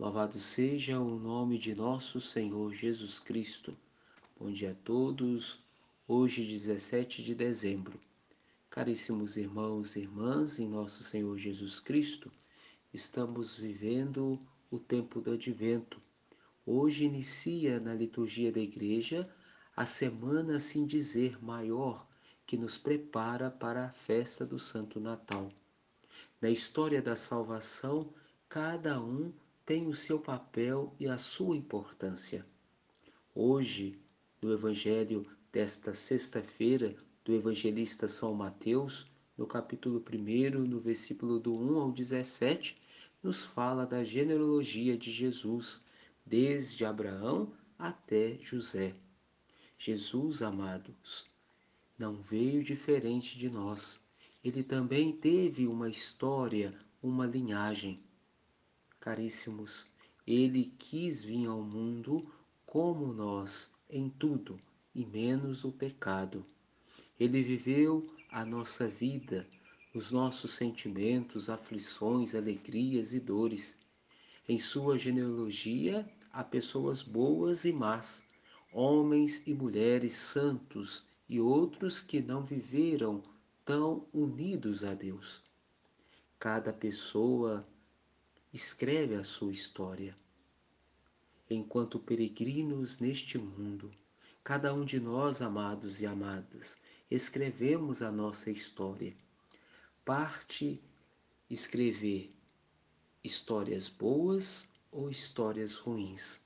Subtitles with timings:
[0.00, 3.76] Louvado seja o nome de nosso Senhor Jesus Cristo.
[4.38, 5.62] Bom dia a todos.
[6.08, 8.00] Hoje, 17 de dezembro.
[8.70, 12.32] Caríssimos irmãos e irmãs, em nosso Senhor Jesus Cristo,
[12.94, 14.40] estamos vivendo
[14.70, 16.00] o tempo do advento.
[16.64, 19.30] Hoje inicia na liturgia da igreja
[19.76, 22.08] a semana, assim dizer, maior
[22.46, 25.52] que nos prepara para a festa do Santo Natal.
[26.40, 28.08] Na história da salvação,
[28.48, 29.30] cada um
[29.70, 32.44] tem o seu papel e a sua importância.
[33.32, 33.96] Hoje,
[34.42, 39.06] no Evangelho desta sexta-feira, do evangelista São Mateus,
[39.38, 42.82] no capítulo 1, no versículo do 1 ao 17,
[43.22, 45.84] nos fala da genealogia de Jesus,
[46.26, 48.92] desde Abraão até José.
[49.78, 51.30] Jesus, amados,
[51.96, 54.00] não veio diferente de nós.
[54.42, 58.02] Ele também teve uma história, uma linhagem
[59.00, 59.88] caríssimos,
[60.26, 62.30] ele quis vir ao mundo
[62.66, 64.60] como nós em tudo
[64.94, 66.44] e menos o pecado.
[67.18, 69.48] Ele viveu a nossa vida,
[69.94, 73.78] os nossos sentimentos, aflições, alegrias e dores.
[74.48, 78.24] Em sua genealogia há pessoas boas e más,
[78.72, 83.22] homens e mulheres santos e outros que não viveram
[83.64, 85.42] tão unidos a Deus.
[86.38, 87.66] Cada pessoa
[88.52, 90.16] escreve a sua história.
[91.48, 93.92] Enquanto peregrinos neste mundo,
[94.42, 99.16] cada um de nós, amados e amadas, escrevemos a nossa história.
[100.04, 100.82] Parte
[101.48, 102.34] escrever
[103.22, 106.40] histórias boas ou histórias ruins.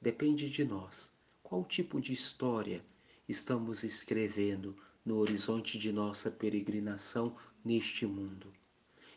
[0.00, 1.12] Depende de nós.
[1.44, 2.84] Qual tipo de história
[3.28, 8.52] estamos escrevendo no horizonte de nossa peregrinação neste mundo?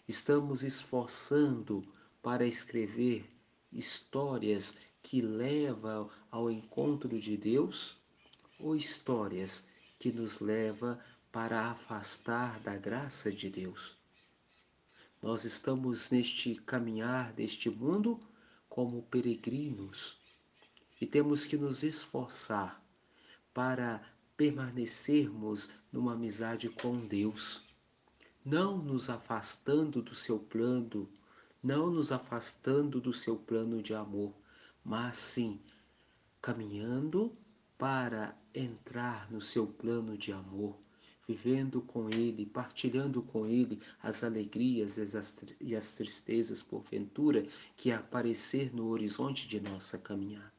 [0.08, 1.84] Estamos esforçando
[2.24, 3.30] para escrever
[3.70, 7.98] histórias que levam ao encontro de Deus
[8.58, 9.68] ou histórias
[10.00, 10.98] que nos levam
[11.34, 13.98] para afastar da graça de Deus.
[15.22, 18.18] Nós estamos neste caminhar deste mundo
[18.70, 20.18] como peregrinos
[21.02, 22.82] e temos que nos esforçar
[23.54, 24.02] para
[24.38, 27.64] permanecermos numa amizade com Deus,
[28.46, 31.10] não nos afastando do seu plano
[31.64, 34.34] não nos afastando do seu plano de amor,
[34.84, 35.62] mas sim
[36.42, 37.34] caminhando
[37.78, 40.78] para entrar no seu plano de amor,
[41.26, 44.98] vivendo com Ele, partilhando com Ele as alegrias
[45.62, 47.46] e as tristezas, porventura,
[47.78, 50.52] que aparecer no horizonte de nossa caminhada.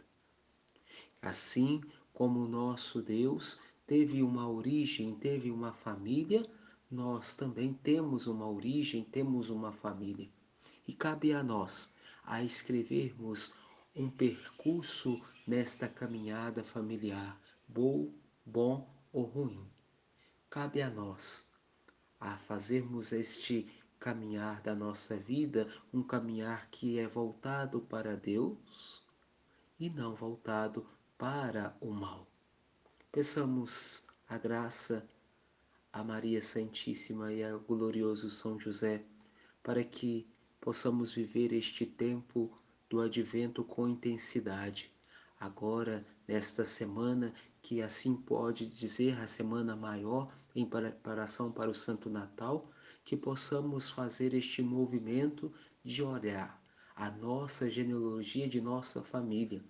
[1.20, 1.82] Assim
[2.14, 6.48] como o nosso Deus teve uma origem, teve uma família,
[6.90, 10.30] nós também temos uma origem, temos uma família
[10.86, 13.54] e cabe a nós a escrevermos
[13.94, 18.12] um percurso nesta caminhada familiar, bom,
[18.44, 19.66] bom ou ruim.
[20.50, 21.50] Cabe a nós
[22.18, 29.02] a fazermos este caminhar da nossa vida um caminhar que é voltado para Deus
[29.78, 32.26] e não voltado para o mal.
[33.12, 35.08] Peçamos a graça
[35.92, 39.04] a Maria Santíssima e ao glorioso São José
[39.62, 40.26] para que
[40.64, 42.50] possamos viver este tempo
[42.88, 44.90] do advento com intensidade.
[45.38, 52.08] Agora, nesta semana, que assim pode dizer a semana maior em preparação para o Santo
[52.08, 52.72] Natal,
[53.04, 55.52] que possamos fazer este movimento
[55.84, 56.58] de olhar
[56.96, 59.62] a nossa genealogia de nossa família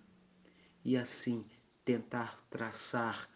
[0.85, 1.45] e assim
[1.85, 3.29] tentar traçar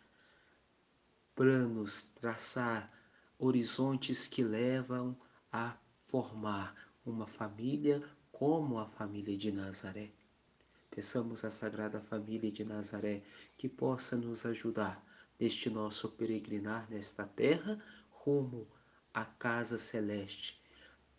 [1.34, 2.88] planos, traçar
[3.36, 5.18] horizontes que levam
[5.50, 5.76] a
[6.06, 10.10] formar uma família como a família de Nazaré.
[10.90, 13.22] Peçamos à Sagrada Família de Nazaré
[13.56, 15.02] que possa nos ajudar
[15.40, 18.66] neste nosso peregrinar nesta terra rumo
[19.14, 20.60] à casa celeste,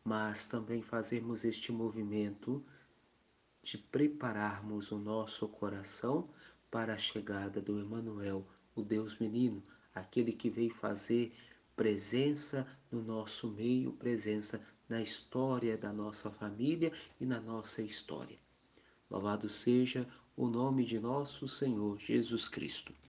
[0.04, 2.62] mas também fazermos este movimento
[3.64, 6.30] de prepararmos o nosso coração
[6.70, 9.64] para a chegada do Emanuel, o Deus menino,
[9.94, 11.36] aquele que veio fazer
[11.76, 16.92] presença no nosso meio, presença na história da nossa família
[17.22, 18.40] e na nossa história.
[19.10, 22.94] Louvado seja o nome de nosso Senhor Jesus Cristo.